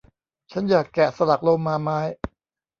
[0.51, 1.99] ฉันอยากแกะสลักโลมาไม้